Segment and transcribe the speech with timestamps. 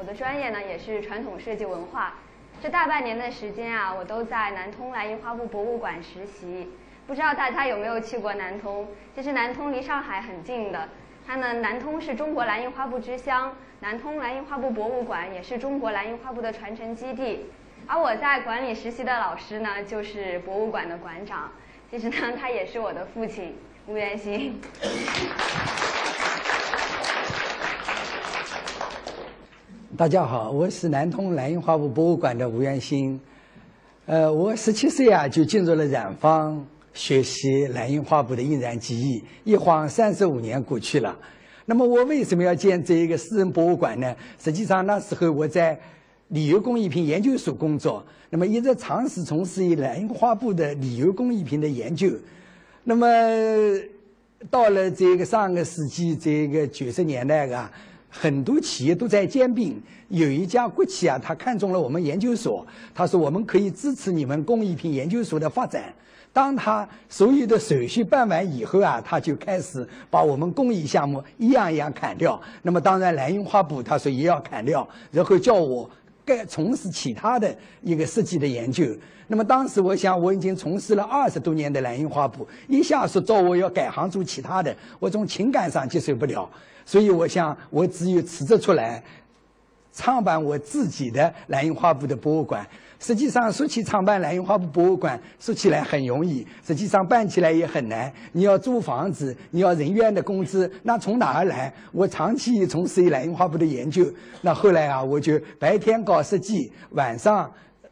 [0.00, 2.14] 我的专业呢也是传统设计文化。
[2.62, 6.70] 这大半年的时间啊，我都在南通蓝印花布博物馆实习。
[7.06, 8.88] 不知道大家有没有去过南通？
[9.14, 10.88] 其实南通离上海很近的。
[11.26, 17.50] 它呢，南通是中国蓝印花布之乡，南通蓝印花布博物馆也是中国蓝印花布的传承基地。
[17.86, 21.52] 而我在馆里实习的老师呢，就是博物馆的馆长。
[21.90, 23.54] 其实呢，他也是我的父亲
[23.86, 24.58] 吴元兴。
[30.00, 33.20] 大家好，我是南通蓝印花布博物馆的吴元兴。
[34.06, 41.14] 呃，我十七岁啊就进入了染坊学习蓝印花布的印染技艺，一晃三十五年过去了。
[41.66, 44.16] 那么我为什么要建这一个私人博物馆呢？
[44.42, 45.78] 实际上那时候我在
[46.28, 52.08] 旅游工艺品研究所工作，那么一直尝试从事于蓝印花布的旅游工艺品的研究。
[52.84, 53.06] 那么
[54.48, 57.70] 到了这个上个世纪这个九十年代啊。
[58.10, 65.94] 很多企业都在兼并，有一家国企啊，他看中了我们研究所，他说我们可以支持你们工艺品研究所的发展。
[66.32, 72.40] 当他所有的手续办完以后啊，他就开始把我们工艺项目一样一样砍掉。
[72.62, 75.88] 那么当然蓝印花布他说也要砍掉，然后叫我
[76.24, 78.84] 该从事其他的一个设计的研究。
[79.26, 86.48] 那么当时我想我已经从事了二十多年的蓝印花布，一下说叫我要改行做其他的，我从情感上接受不了。
[86.90, 89.00] 所以我想，我只有辞职出来，
[89.92, 92.66] 创办我自己的蓝印花布的博物馆。
[92.98, 98.12] 实际上，说起创办蓝印花布博物馆，说起来很容易，实际上办起来也很难。
[98.32, 101.72] 你要租房子，你要人员的工资，那从哪儿来？
[101.92, 104.04] 我长期从事蓝印花布的研究，
[104.42, 107.48] 那后来啊，我就白天搞设计，晚上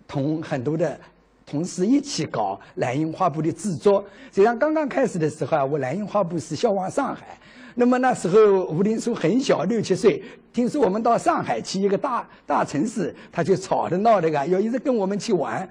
[0.09, 0.99] 同很多的
[1.47, 4.05] 同事一起搞蓝印花布的制作。
[4.33, 7.39] 实际上，刚刚开始的时候啊，我蓝印花布是销往上海。
[7.81, 10.21] 那么那时候吴林书很小，六七岁，
[10.53, 15.67] 听说我们到上海去一个大大城市，他就吵着闹着个，要一直跟我们去玩。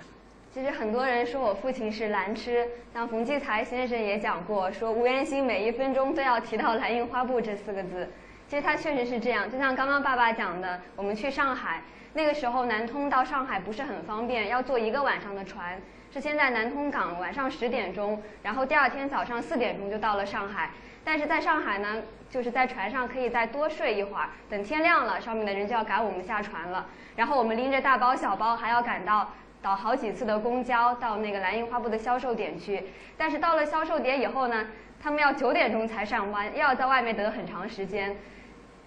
[0.53, 8.07] 其实很多人说我父亲是蓝痴，像冯骥才先生也讲过，说吴元兴每一分钟都要提到蓝印花布这四个字。
[8.47, 15.77] 其实他确实是这样，就像刚刚爸爸讲的，我们去上海那个时候，南通到上海不是很方便，要坐一个晚上的船，
[16.13, 20.71] 是先在南通港晚上十点钟，然后第二天早上四点钟就到了上海。
[21.07, 26.85] 但是在上海呢，就是在船上可以再多睡一会儿，等天亮了，上面的人就要赶我们下船了。
[27.15, 29.31] 然后我们拎着大包小包，还要赶到
[29.61, 32.83] 倒好几次的公交到那个蓝印花布的销售点去。
[33.17, 34.67] 但是到了销售点以后呢，
[35.01, 38.13] 他们要九点钟才上班，又要在外面等很长时间。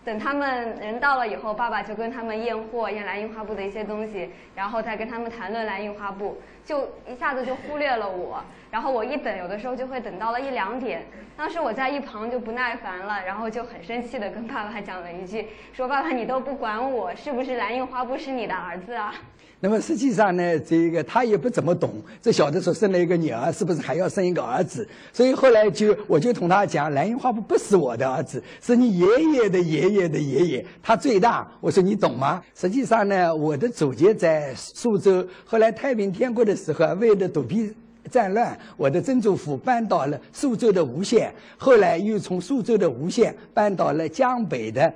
[0.03, 8.43] 等他们人到了以后，爸爸就跟他们验货，验蓝印花布的一些东西，然后再跟他们谈论蓝印花布，就一下子就忽略了我。
[8.71, 11.05] 然后我一等，有的时候就会等到了一两点。
[11.37, 19.15] 当时我在一旁就不耐烦了，然后就很生气的跟爸爸讲了一句：“说爸爸，你都不管我，是不是蓝印花布是你的儿子啊？”
[19.62, 24.88] 那么实际上呢，这个他也不怎么懂，这小的时候生了一个女儿，是不是还要生一个儿子？
[25.12, 31.47] 所以后来就我就同他讲，蓝印花布不是我的儿子，是你爷爷的爷爷的爷爷，他最大。
[31.60, 32.43] 我说你懂吗？
[32.54, 37.70] 实际上呢，我的祖籍在苏州，后来太平天国的时候，为了躲避
[38.10, 44.91] 战乱，我的曾祖父搬到了苏州的吴县，后来又从苏州的吴县搬到了江北的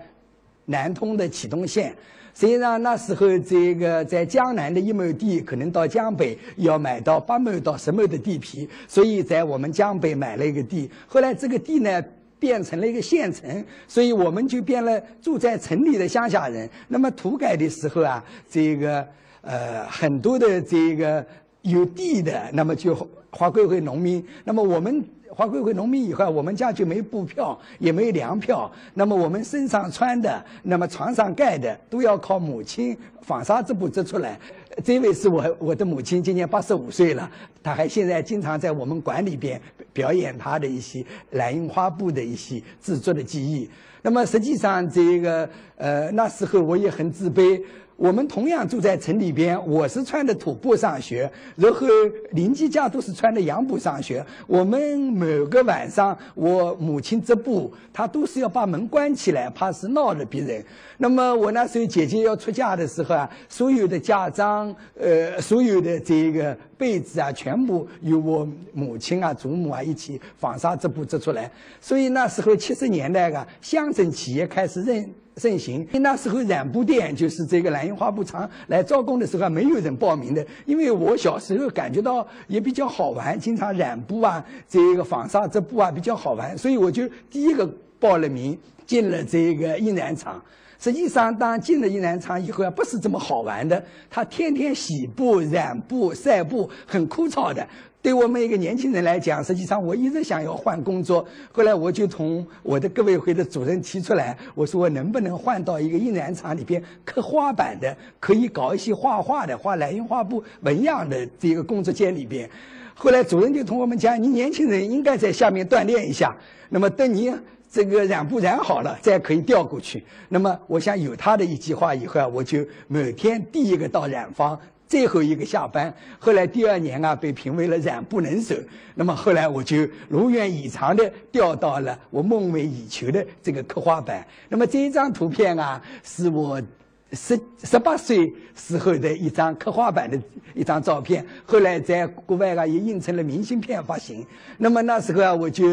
[0.65, 1.95] 南通的启东县。
[2.35, 10.91] 实际上那时候，这个在江南的一亩地，可能到江北要买到八亩到十亩的地皮，所以在我们江北买了一个地。
[11.07, 12.03] 后来这个地呢
[12.41, 16.69] 变成了一个县城，所以我们就变了住在城里的乡下人。
[16.89, 19.07] 那么土改的时候啊，这个
[19.41, 21.25] 呃很多的这个
[21.63, 24.27] 有地的，那么就划归为农民。
[24.43, 25.05] 那么我们。
[25.35, 28.71] 划归为农民以后，我们家就没布票，也没粮票。
[28.95, 34.39] 那么我们身上穿的，那么床上盖的，都要靠母亲纺纱织布织出来。
[34.85, 37.29] 这位是我我的母亲，今年八十五岁了，
[37.63, 39.61] 她还现在经常在我们馆里边
[39.93, 43.69] 表演她的一些蓝印花布的一些制作的技艺。
[44.03, 47.61] 那么实际上，这个呃那时候我也很自卑。
[47.97, 51.87] 我们同样住在城里边，我是穿的土布上学，然后
[52.33, 54.25] 邻居家都是穿的洋布上学。
[54.49, 60.63] 我们每个晚上，我母亲织布，她都是要把门关起来，怕是闹了别人。
[60.99, 71.49] 那么我那时候姐姐要出嫁的时候啊，所有的嫁妆，呃，所有的这个被子啊，全部由我母亲啊、祖母啊一起纺纱织布织出来。
[71.81, 75.09] 所以那时候七十年代啊，乡镇企业开始认。
[75.37, 80.47] 盛行，那时候染布店就是这个蓝印花布厂来招工的时候没有人报名的。
[80.65, 90.41] 因为我小时候感觉到也比较好玩，经常染布啊，这个纺纱织布啊比较好玩，所以我就第一个报了名，进了这个印染厂。
[90.79, 93.83] 实际上，当进了印染厂以后啊，不是这么好玩的。
[94.11, 97.67] 他天天洗布、染布、晒布，很枯燥的。
[98.05, 101.27] 对我们一个年轻人来讲，实际上我一直想要换工作。
[101.51, 112.47] 后来我就同我的革委会的主任提出来，我说我能不能换到一个印染厂里边刻花板的，可以搞一些画画的、画蓝印花布纹样的这个工作间里边。
[112.95, 116.37] 后来主任就同我们讲，你年轻人应该在下面锻炼一下。
[116.69, 117.33] 那么等你。
[117.71, 120.05] 这个染布染好了，再可以调过去。
[120.29, 124.57] 那么，我想有他的一句话以后啊，我就每天第一个到染坊，
[124.95, 125.93] 最后一个下班。
[126.21, 128.55] 后来第二年啊，被评为了染布能手。
[128.95, 134.25] 那么后来我就如愿以偿的调到了我梦寐以求的这个刻画板。
[134.49, 136.63] 那么这一张图片啊，是我
[137.11, 140.17] 十十八岁时候的一张刻画板的
[140.55, 141.27] 一张照片。
[141.45, 144.25] 后来在国外啊，也印成了明信片发行。
[144.59, 145.67] 那么那时候啊，我就。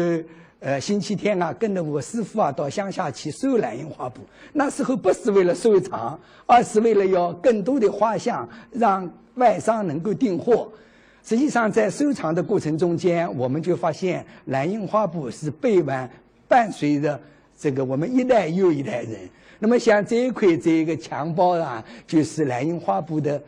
[0.62, 4.20] 呃，星期天啊，跟着我师傅啊到乡下去收蓝印花布。
[4.52, 6.16] 那时候不是为了收藏，
[6.46, 10.70] 而是为了要更多的画像，让外商能够订货。
[11.24, 16.08] 实际上，在收藏的过程中间，我们就发现蓝印花布是背完
[16.46, 17.20] 伴随着
[17.58, 19.18] 这个我们一代又一代人。
[19.58, 23.42] 那么，像这一块这一个墙包啊，就是蓝印花布的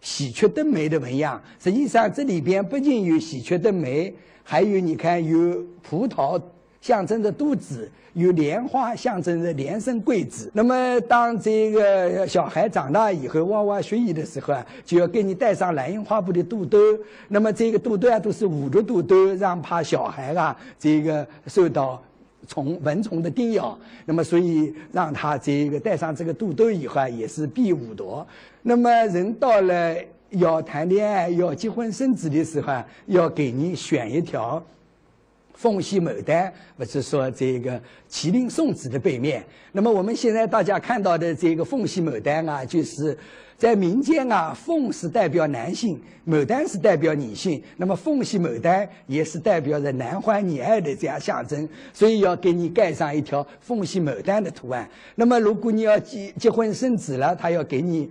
[0.00, 1.38] 喜鹊登梅的纹样。
[1.62, 4.14] 实际上，这里边不仅有喜鹊登梅。
[4.48, 6.40] 还有，你看有葡萄
[6.80, 10.48] 象征着肚子，有莲花象征着连生贵子。
[10.54, 16.78] 那么，当这个小孩长大以后，娃娃学艺的时候啊，就要给你带上蓝印花布的肚兜。
[17.26, 22.00] 那么，这个肚兜啊，都是捂着肚兜，让怕小孩啊，这个受到
[22.46, 23.76] 虫蚊虫的叮咬。
[24.04, 28.24] 那么，所以让他这个带上这个肚兜以后啊，也是避五毒。
[28.62, 29.96] 那么，人到了。
[30.30, 34.62] 要谈恋爱、要结婚生子的时候，要给你选一条
[35.54, 37.80] 凤系牡丹，或者说这个
[38.10, 39.44] 麒麟送子的背面。
[39.72, 43.16] 那么我们现在大家看到的这个凤系牡丹啊，就是
[43.56, 47.62] 在民间啊，凤是代表男性，牡丹是代表女性。
[47.76, 54.86] 那么凤系牡丹也是代表着男欢女爱的这样象征，所以要给你盖上一条凤系牡丹的图案。
[55.14, 58.10] 那么如果你要结结婚生子了，他要给你。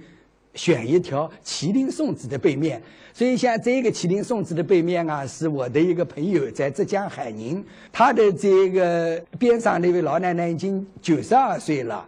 [0.56, 2.81] 选一条麒麟送子的背面，
[3.13, 12.07] 所以像这个麒麟送子的背面啊，是我的一个朋友在浙江海宁，他的这个边上那位老奶奶已经九十二岁了，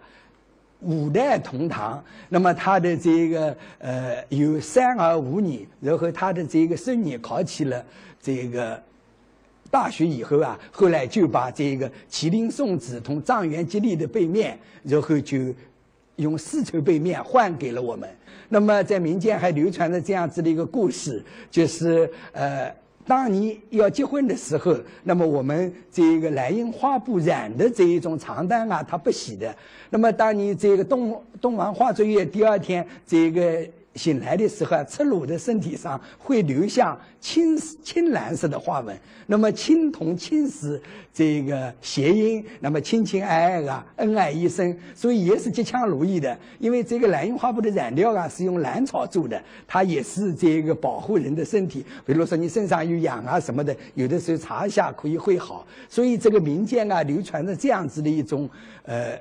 [0.81, 2.03] 五代同堂。
[2.29, 7.85] 那么他的这个呃有三儿五女，然后他的这个孙女考起了
[8.21, 8.81] 这个
[9.69, 15.53] 大学以后啊，后来就把这个麒麟送子同状元吉利的背面，然后就
[16.15, 18.09] 用丝绸背面换给了我们。
[18.49, 22.73] 那么，在民间还流传着这样子的一个故事，就是呃，
[23.05, 29.55] 当你要结婚的时候，那么我们这一个蓝印花布染的这一种床单啊，它不洗的。
[29.89, 33.67] 那么，当你这个动动完化作业，第二天这个。
[33.97, 38.95] 醒来的时候啊，赤裸的身体上会留下青青蓝色的花纹。
[39.25, 40.81] 那么青铜青石
[41.13, 46.38] 这个谐音，那么亲亲爱爱啊，恩爱一生，所以也是吉祥如意的。
[46.60, 51.86] 因为这个蓝印花布的染料啊是用蓝草做的，它也是这个保护人的身体。
[52.05, 55.65] 比如说你身上有痒啊什么的，有的时候擦一下可以会好。
[55.89, 58.50] 所以这个民间啊流传着这样子的一种
[58.83, 59.19] 呃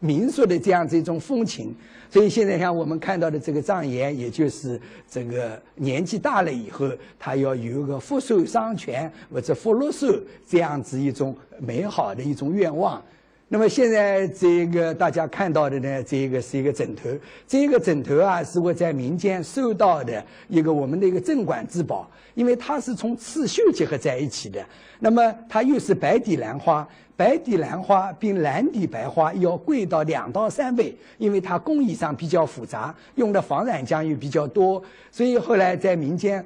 [0.00, 1.74] 民俗的这样子一种风情。
[2.08, 6.88] 所以现在像我们看到的这个藏言，也就是这个年纪大了以后，
[7.18, 10.06] 他要有一个福寿双全或者福禄寿
[10.48, 13.02] 这样子一种美好的一种愿望。
[13.48, 17.08] 那么现在这个大家看到的呢，这个是一个枕头。
[17.46, 24.64] 这个枕头啊，是我在民间收到的一个我们的一个镇馆之宝，因为它是从刺绣结合在一起的。
[24.98, 26.86] 那么它又是白底兰花。
[27.18, 36.44] 白底兰花比蓝底白花要贵到两到三倍，因为它工艺上比较复杂，用的防染浆又比较多，所以后来在民间，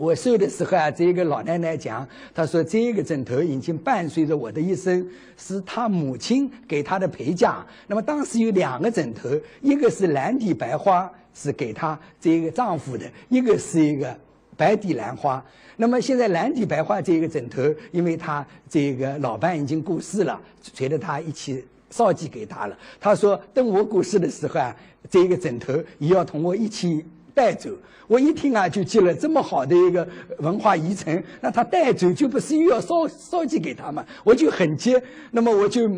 [0.00, 7.62] 我瘦的时候啊，这一个老奶奶讲，她说这个枕头已经伴随着我的一生，是她母亲给她的陪嫁。
[7.86, 9.28] 那么当时有两个枕头，
[9.60, 14.16] 一个是蓝底白花，是给她这个丈夫的，一个是一个。
[14.56, 15.42] 白底蓝花，
[15.76, 22.78] 那么现在蓝底白花这个枕头，因为她这个老伴已经过世了，随着她一起烧寄给他了。
[23.00, 24.76] 他说等我过世的时候啊，
[25.10, 27.02] 这个枕头也要同我一起
[27.34, 27.70] 带走。
[28.06, 30.06] 我一听啊，就接了这么好的一个
[30.38, 34.04] 文化遗存，那他带走就不是又要烧烧寄给他吗？
[34.24, 35.88] 我就很急，那么我就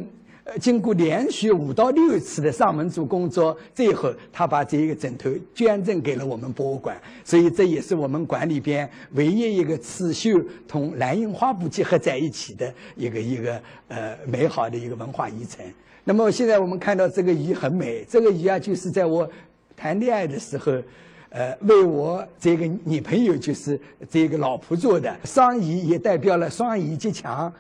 [0.45, 7.01] 呃，经过连续五到六次的上门做工作，最后他把这一个枕头捐赠给了我们博物馆。
[7.25, 15.65] 所以这也是我们馆里边唯一一个刺绣同蓝印花布结合在一起的一个一个呃美好的一个文化遗产。
[16.05, 19.27] 那么现在我们看到这个鱼很美，这个鱼啊就是在我
[19.77, 20.73] 谈恋爱的时候，
[21.33, 25.15] 呃，为我这个女朋友就是这个老婆做的。
[25.25, 27.53] 双鱼也代表了双鱼极强。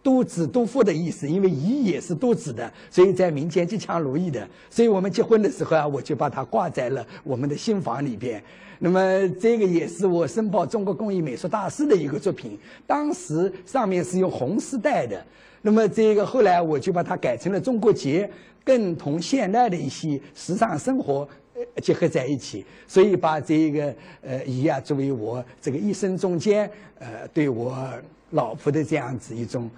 [0.00, 4.48] 多子多福的意思，因为乙也是多子的，所以在民间吉祥如意的。
[4.70, 8.42] 所以我们结婚的时候啊，我就把它挂在了我们的新房里边。
[8.78, 15.22] 那么这个也是我申报中国工艺美术大师的一个作品，当时上面是用红丝带的。
[15.62, 18.30] 那么这个后来我就把它改成了中国结，
[18.64, 21.28] 更同现代的一些时尚生活
[21.82, 22.64] 结合在一起。
[22.86, 27.92] 所以把这个呃姨啊作为我这个一生中间呃对我。
[28.32, 29.70] 老婆的这样子一种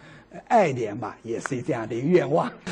[0.49, 2.51] 爱恋吧，也是这样的愿望。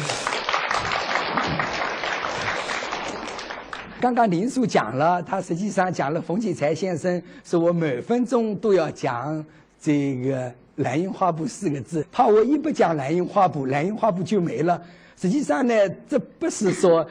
[4.00, 9.46] 刚刚林叔讲了，他实际上讲了冯骥才先生说我每分钟都要讲
[9.80, 14.82] 这个蓝印花布四个字，怕我一不讲蓝印花布，蓝印花布就没了。
[15.20, 15.74] 实际上呢，
[16.08, 17.06] 这不是说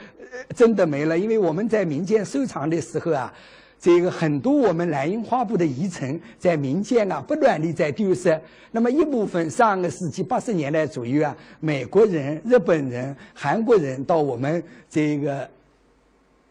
[0.55, 3.33] 真的没了，因为我们在民间收藏的时候啊。
[3.79, 8.41] 这个很多我们蓝印花布的遗存在民间啊不断地在丢失。
[8.71, 15.47] 那么一部分上个世纪八十年代左右啊，美国人、日本人、韩国人到我们这个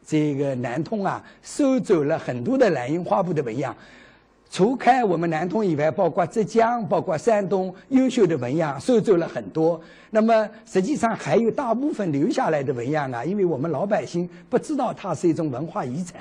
[0.06, 3.76] 这个南通啊，收走了很多的蓝印花布的纹样。
[4.48, 9.80] 除开我们南通以外，包括浙江、包括山东优秀的纹样收走了很多。
[10.10, 16.20] 那么实际上还有大部分留下来的纹样啊，因为我们老百姓不知道它是一种文化遗产。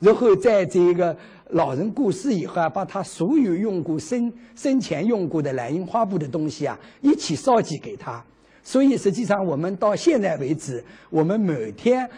[0.00, 1.16] 然后在这个
[1.50, 8.22] 老人过世以后啊，把他所有用过生生前用过的蓝印花布的东西啊，一起烧寄给他。
[8.62, 12.08] 所以实际上我们到现在为止，我们每天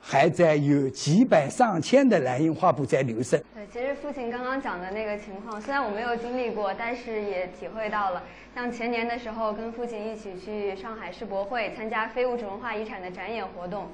[0.00, 3.36] 还在有几百上千的蓝印花布在流失。
[3.54, 8.22] 对，其实父亲刚刚讲的那个情况，虽然我没有经历过，但是也体会到了。
[8.54, 13.88] 像前年的时候，跟父亲一起去上海世博会参加非物质文化遗产的展演活动。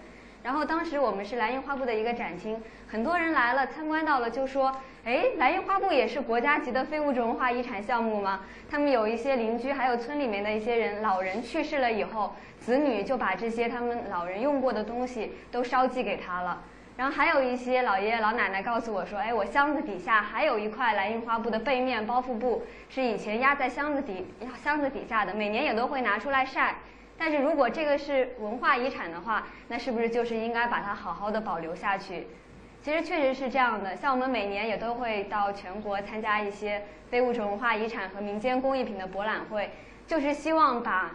[0.44, 4.70] 然后当时我们是蓝印花布的一个展厅，很多人来了参观到了，就说
[5.06, 16.60] ：“哎，蓝印花布也是国家级的非物质文化遗产项目吗？”他们有一些邻居，还有村里面的一些人，老人去世了以后，子女就把这些他们老人用过的东西都烧寄给他了。
[16.98, 24.26] 然后还有一些老爷爷老奶奶告诉我说：“哎，我箱子底下还有一块蓝印花布的背面包覆布，是以前压在箱子底
[24.62, 26.74] 箱子底下的，每年也都会拿出来晒。”
[27.16, 32.26] 但是如果这个是文化遗产的话，那是不是就是应该把它好好的保留下去？
[32.82, 39.70] 其实确实是这样的，像我们每年也都会到全国参加一些非物质文化遗产和民间工艺品的博览会，
[40.06, 41.12] 就是希望把。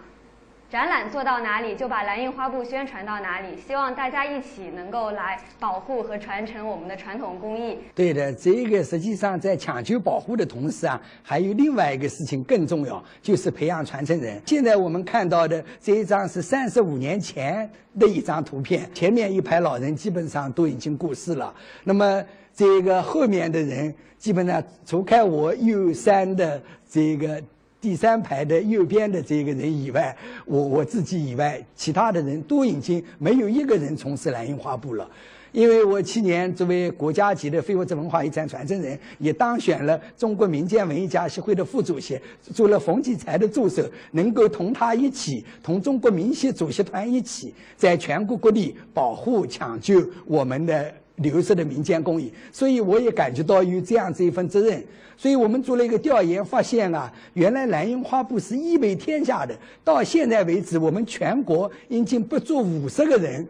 [0.70, 3.60] 展览做到哪里，就把蓝印花布宣传到哪里。
[3.68, 7.76] 希望大家一起能够来保护和传承我们的传统工艺。
[7.96, 14.40] 对的，这个实际上在抢救保护的同时啊，还有另外一个事情更重要，就是培养传承人。
[14.46, 17.68] 现在我们看到的这一张是三十五年前
[18.00, 21.52] 的一张图片，前面一排老人基本上都已经过世了。
[21.84, 22.24] 那么
[22.54, 27.42] 这个后面的人，基本上除开我右三的这个。
[27.82, 35.10] 第三排的右边的这个人以外，我我自己以外，其他的人都已经没有一个人从事蓝印花布了。
[35.52, 42.20] 因为我去年作为国家级的非物质文化遗产传承人，也当选了中国民间文艺家协会的副主席，
[42.54, 50.94] 做了冯骥才的助手，能够同他一起，同中国民协主席团一起，在全国各地保护抢救我们的。
[51.20, 54.84] 流失的民间工艺，所以我也感觉到有这样子一份责任。
[55.16, 59.54] 所以我们做了一个调研，发现啊，原来蓝印花布是一为天下的。
[59.84, 63.46] 到现在为止，我们全国已经不足五十个人。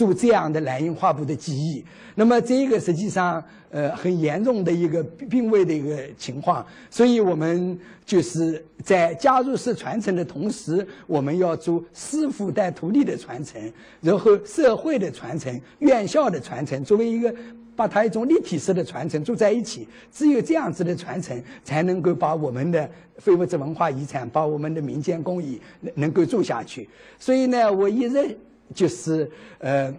[0.00, 13.60] 做这样的蓝印花布的技艺，那么这个实际上呃很严重的一个病危的一个情况，所以我们就是在加入式传承的同时，我们要做师傅带徒弟的传承，
[14.00, 17.34] 然后社会的传承、院校的传承，作为一个
[17.76, 22.88] 把它一种立体式的传承做在一起，只有这样子的传承，才能够把我们的
[23.18, 26.88] 非物质文化遗产、把我们的民间工艺能能够做下去。
[27.18, 28.38] 所以呢，我一直。
[28.74, 29.92] 就是呃，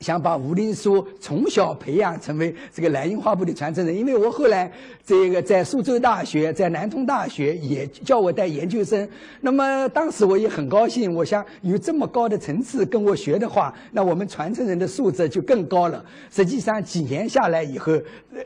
[0.00, 3.96] 想把吴林书从小培养成为这个蓝印花布的传承人。
[3.96, 4.70] 因为我后来
[5.02, 9.08] 这个在苏州大学、在南通大学也叫我带研究生，
[9.40, 11.14] 那么当时我也很高兴。
[11.14, 16.04] 我想有这么高的层次跟我学的话，那我们传承人的素质就更高了。
[16.30, 17.92] 实际上几年下来以后，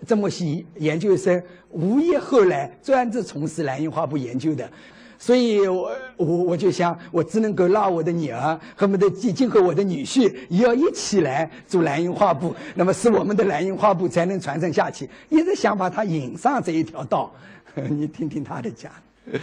[0.07, 4.71] 这么些研究生无一后来专职从事蓝印花布研究的。
[5.19, 15.11] 所以我我我就想，我只能够拉我的女儿，恨不得今今后我的女婿也要一起来做蓝印花布，那么使我们的蓝印花布才能传承下去。
[15.29, 17.35] 一直想把他引上这一条道，
[17.75, 18.93] 你听听他的讲。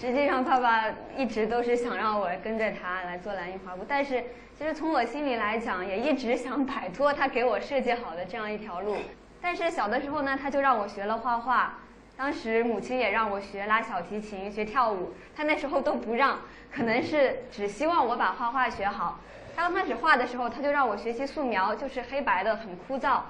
[0.00, 0.86] 实际上，爸爸
[1.18, 4.24] 一直都是想让我跟着他来做蓝印花布，但是
[4.58, 8.96] 其实从我心里来讲，也一直想摆脱他给我设计好的这样一条路。
[9.42, 11.78] 但是小的时候呢，他就让我学了画画，
[12.20, 16.38] 当时母亲也让我学拉小提琴、学跳舞，她那时候都不让，
[16.70, 19.20] 可能是只希望我把画画学好。
[19.56, 23.20] 他刚开始画的时候，他就让我学习素描，就是黑白的，很枯燥。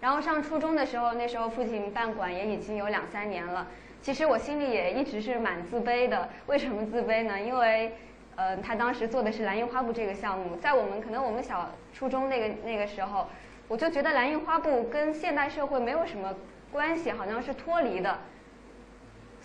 [0.00, 3.68] 然后上初中的时候，那时候父亲办馆也已经有两三年了。
[4.02, 6.28] 其实我心里也一直是蛮自卑的。
[6.46, 7.40] 为什么自卑呢？
[7.40, 7.94] 因为，
[8.34, 13.28] 呃，他当时做的是蓝印花布这个项目，在我们可能我们小初中那个那个时候，
[13.68, 16.34] 我就觉得蓝印花布跟现代社会没有什么
[16.72, 18.18] 关系，好像是脱离的。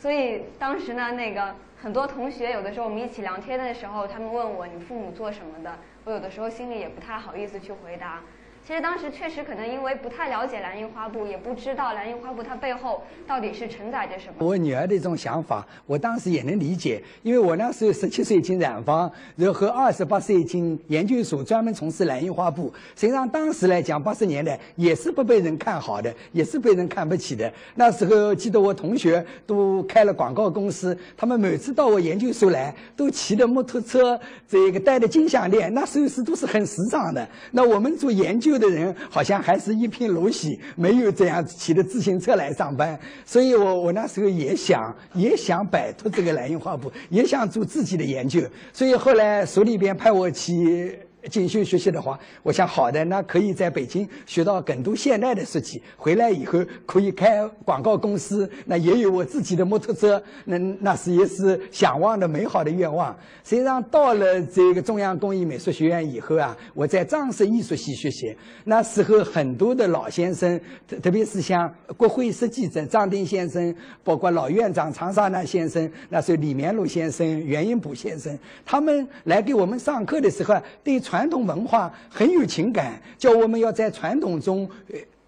[0.05, 8.21] 所以当时呢，那个很多同学有的时候我们一起聊天的时候，他们问我你父母做什么的，我有的时候心里也不太好意思去回答。
[8.67, 14.34] 其实当时确实可能因为不太了解蓝印花布，也不知道蓝印花布它背后到底是承载着什么。
[14.39, 22.74] 我女儿的这种想法，我当时也能理解，因为我那时候十七岁进染坊，然后二十八岁进研究所，专门从事蓝印花布。
[22.95, 27.53] 实际上当时来讲，八十年代也是不被人看好的，也是被人看不起的。
[27.75, 34.19] 那时候记得我同学都开了广告公司，他们每次到我研究所来，都骑着摩托车，
[34.50, 37.29] 这个戴着金项链，那时候是都是很时尚的。
[37.51, 38.54] 那我们做研究。
[38.57, 48.41] 的人好像还是一贫如洗，没有这样骑着自行车来上班，所以我我那时候也想也想摆脱这个蓝印画布，也想做自己的研究，
[48.74, 50.95] 所以后来所里边派我骑。
[51.29, 63.16] 进修学习的话，我想好的，那可以在北京学到更多现代的设计，回来以后可以开广告公司，那也有我自己的摩托车，那那是也是向往的美好的愿望。
[63.44, 78.35] 实际上到了这个中央工艺美术学院以后啊，我在装饰艺术系学习，那时候很多的老先生，特特别是像国徽设计者张丁先生，包括老院长长沙那先生，那时候李绵禄先生、袁英甫先生，
[78.66, 84.69] 他们来给我们上课的时候，对传传统文化很有情感，叫我们要在传统中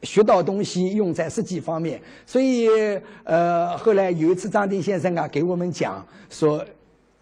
[0.03, 1.97] 学到东西，用在实际方面。
[2.25, 2.67] 所以，
[3.23, 6.61] 呃，后来有一次张丁先生啊给我们讲说，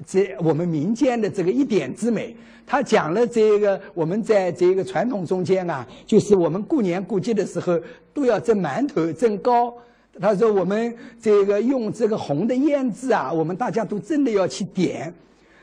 [0.04, 7.80] 这我们民间的这个一点之美，他讲了这个我们在这个传统中间啊，就是我们过年过节的时候
[8.15, 9.71] 都要蒸馒头、蒸糕。
[10.19, 15.13] 他说我们这个用这个红的胭脂啊，我们大家都真的要去点。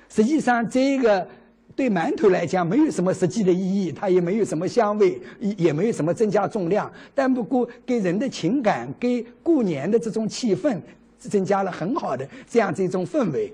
[0.09, 1.27] 实际上这个。
[1.75, 6.91] 对馒头来讲，没有什么实际的意义，它也没有什么香味，也也没有什么增加重量。
[7.15, 10.79] 但不过给人的情感，给过年的这种气氛，
[11.19, 13.53] 增加了很好的这样子一种氛围。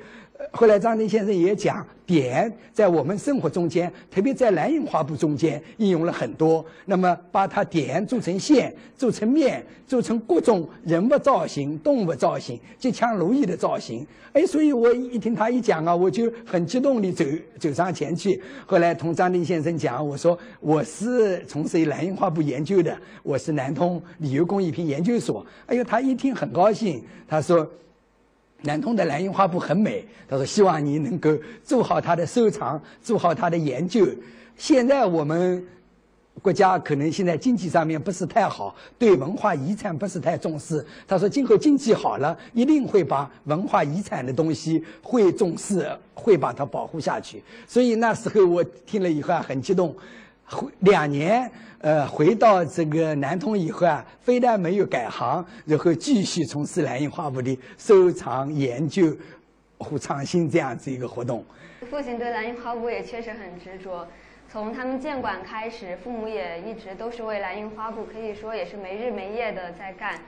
[0.52, 6.64] 后来张丁先生也讲，点在我们生活中间，特别在蓝印花布中间应用了很多。
[6.86, 14.06] 那么把它点做成线，做成面，做成各种人物造型、动物造型、吉祥如意的造型。
[14.32, 17.24] 哎，所以我一听他一讲啊，我就很激动地走
[17.58, 18.40] 走上前去。
[18.64, 25.44] 后来同张丁先生讲，我说我是从事蓝印花布研究的，我是南通旅游工艺品研究所。
[25.66, 27.68] 哎呦，他一听很高兴，他说。
[28.62, 31.30] 南通的蓝印花布很美，他说希望你能够
[31.62, 34.06] 做好它的收藏，做好它的研究。
[34.56, 35.64] 现在我们
[36.42, 40.84] 国家可能现在经济上面不是太好，对文化遗产不是太重视。
[41.06, 47.42] 他说今后经济好了，一定会把文化遗产的东西会重视，会把它保护下去。
[47.66, 49.94] 所以那时候我听了以后，很激动。
[50.50, 59.14] 回两年，呃，回到这个南通以后啊，非但没有改行，然后继续从事蓝印花布的收藏、研究
[59.78, 61.44] 和创新这样子一个活动。
[61.90, 64.06] 父亲对蓝印花布也确实很执着，
[64.50, 70.18] 从他们建馆开始，父母也一直都是为蓝印花布，可以说也是没日没夜的在干。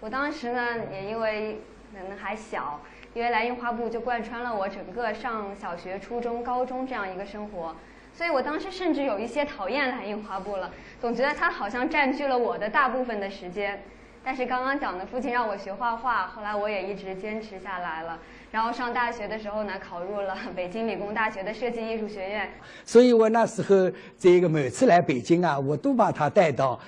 [0.00, 0.60] 我当时呢，
[0.90, 1.60] 也因为
[1.94, 2.80] 可能还小，
[3.14, 7.74] 因为蓝印花布就贯穿了我整个上小学、初中、高中这样一个生活。
[8.16, 13.82] 所以我当时甚至有一些讨厌蓝印花布了，总觉得它好像占据了我的大部分的时间。
[14.24, 18.18] 但是刚刚讲的，父亲让我学画画，后来我也一直坚持下来了。
[18.50, 22.50] 然后上大学的时候呢，考入了北京理工大学的设计艺术学院。
[22.84, 26.80] 所以我那时候这个每次来北京啊，我都把他带到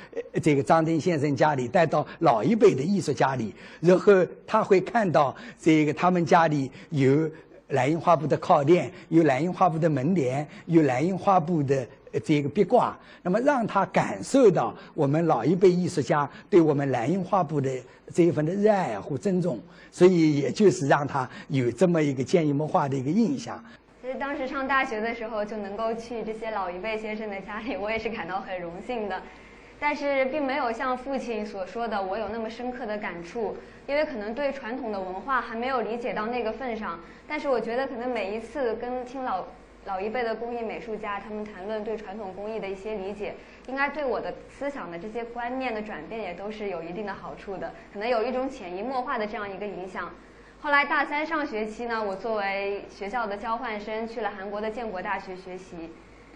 [0.42, 7.30] 这个张丁先生家里，带到老一辈的艺术家里，然后他会看到这个他们家里有。
[7.68, 11.86] 蓝印花布的靠垫，有蓝印花布的门帘，有蓝印花布的
[12.24, 17.70] 这个壁挂，那么让他感受到我们老一辈艺术家对我们蓝印花布的
[18.12, 19.60] 这一份的热爱和尊重，
[19.92, 23.62] 所以也就是让他有这么一个潜移默化的一个印象。
[24.00, 29.20] 其实当时上大学的时候就能够去这些老一辈先生的家里，我也是感到很荣幸的。
[29.80, 36.98] 但是并没有像父亲所说的我有那么深刻的感触，因为可能对传统的文化还没有理解到那个份上。
[37.28, 39.44] 但是我觉得可能每一次跟听老
[39.84, 43.36] 老一辈的工艺美术家他们谈论对传统工艺的一些理解，
[43.68, 50.12] 应该对我的思想的这些观念的转变也都是有一定的好处的，可能有一种潜移默化的这样一个影响。
[50.60, 55.92] 后来大三上学期呢，我作为学校的交换生去了韩国的建国大学学习，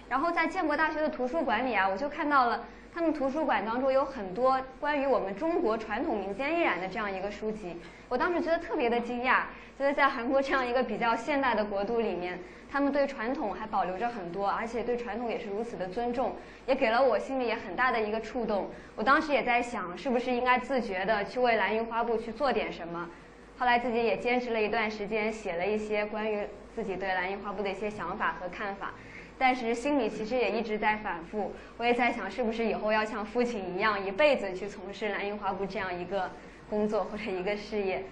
[0.08, 2.64] 然后在建国大学的图书馆里啊，我就看到了。
[2.94, 7.76] 他们图书馆当中有很多关于我们中国传统民间艺染的这样一个书籍，
[8.06, 9.44] 我当时觉得特别的惊讶，
[9.78, 12.38] 觉得在韩国这样一个比较现代的国度里面，
[12.70, 18.68] 他们对传统还保留着很多，而且对传统也是如此的尊重，也给了我心里也很大的一个触动。
[18.94, 23.08] 我当时也在想，是不是应该自觉的去为蓝印花布去做点什么。
[23.58, 28.92] 后来自己也坚持了一段时间，写了一些关于自己对蓝印花布的一些想法和看法。
[29.42, 36.30] 但是心里其实也一直在反复，我也在想，是不是以后要像父亲一样，一辈子去从事蓝印花布这样一个
[36.70, 38.04] 工作或者一个事业。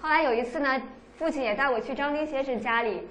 [0.00, 0.80] 后来有一次呢，
[1.16, 3.08] 父亲也带我去张丁先生家里，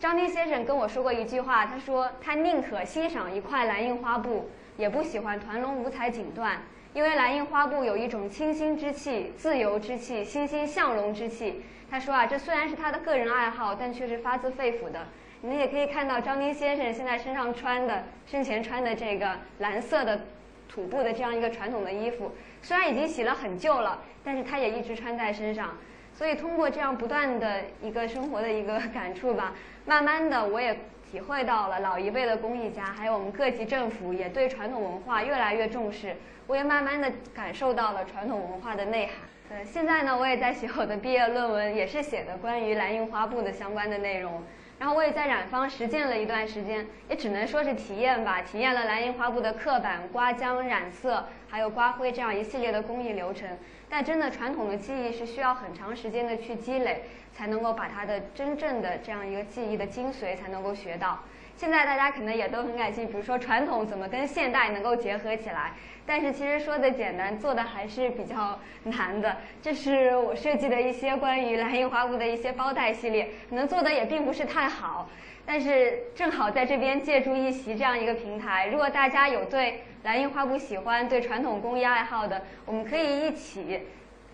[0.00, 4.48] 张丁先生跟我说过一句话，他说他宁可欣赏一块蓝印花布，
[4.78, 6.56] 也不喜欢团龙五彩锦缎，
[6.94, 11.62] 因为蓝印花布有一种清新之气、自由之气、欣欣向荣之气。
[11.90, 15.08] 他说啊，这虽然是他的个人爱好，但却是发自肺腑的。
[15.44, 20.20] 你们也可以看到张丁先生现在身上穿的、生前穿的这个蓝色的
[20.68, 22.30] 土布的这样一个传统的衣服，
[22.62, 25.76] 虽然已经洗了很旧了，但是他也一直穿在身上。
[26.14, 30.78] 所以通过这样不断的一个生活的一个感触吧，慢慢的我也
[31.10, 36.14] 体会到了老一辈的工艺家，还有我们各级政府也对传统文化越来越重视。
[36.46, 39.14] 我也慢慢的感受到了传统文化的内涵。
[39.50, 44.40] 呃，现在呢，我也在写我的毕业论文，也是写的关于蓝印花布的相关的内容。
[44.82, 48.42] 然后我也在染坊实践了一段时间，也只能说是体验吧。
[48.42, 53.48] 体验了蓝印花布的刻板、刮浆、染色，还有刮灰这样一系列的工艺流程。
[53.88, 61.20] 但真的传统的技艺是需要很长时间的去积累，才能够把它的真正的这样一个技艺的精髓才能够学到。
[61.62, 65.70] 现在大家可能也都很感兴趣，比如说传统怎么跟现代能够结合起来。
[66.04, 69.36] 但是其实说的简单，做的还是比较难的。
[69.62, 75.08] 这是我设计的一些关于蓝印花布的一些包袋系列，可能做的也并不是太好。
[75.46, 83.82] 但是正好在这边借助一席这样一个平台，如果大家有对蓝印花布喜欢、对传统工艺爱好的，我们可以一起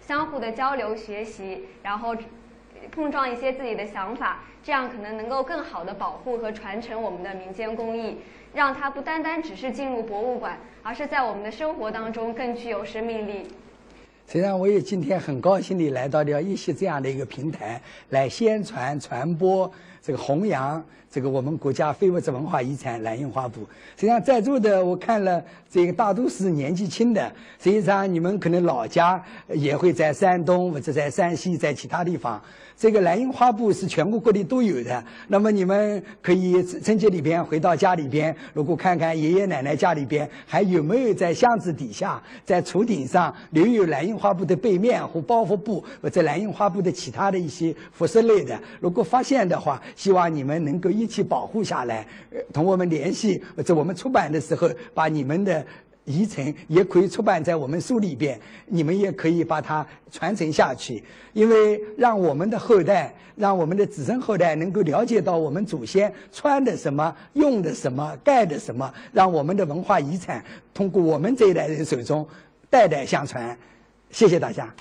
[0.01, 2.17] 相互的交流学习，然后
[2.91, 8.19] 碰撞一些自己的想法，这样可能能够更好的保护和传承我们的民间工艺。
[8.55, 13.47] 让它不单单只是进入博物馆，而是在我们的生活当中更具有生命力。
[14.27, 19.71] 虽然，我也今天很高兴地来到了一些这样的一个平台，来宣传、传播、
[20.09, 23.61] 这个弘扬这个我们国家非物质文化遗产蓝印花布。
[23.95, 27.31] 实际上，在座的我看了，这个大都是年纪轻的。
[27.63, 32.41] 实际上，你们可能老家也会在山东或者在山西，在其他地方。
[32.77, 52.07] 这个蓝印花布是全国各地都有的，那么你们可以春节里边回到家里边，如果看看爷爷奶奶家里边还有没有在箱子底下、在橱顶上留有蓝印花布的背面或包袱布，或者蓝印花布的其他的一些服饰类的，如果发现的话，希望你们能够一起保护下来，
[52.53, 55.67] 同我们联系，或者我们出版的时候把你们的。
[56.11, 72.27] 遗存也可以出版在我们书里边，你们也可以把它传承下去，因为让我们的后代，让我们的子孙后代能够了解到我们祖先穿的什么、用的什么、盖的什么，让我们的文化遗产通过我们这一代人手中
[72.71, 73.55] 代代相传。
[74.11, 74.75] 谢谢大家。